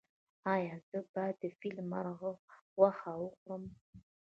ایا 0.55 0.75
زه 0.89 0.99
باید 1.13 1.35
د 1.43 1.45
فیل 1.59 1.77
مرغ 1.91 2.19
غوښه 2.21 2.75
وخورم؟ 3.21 3.63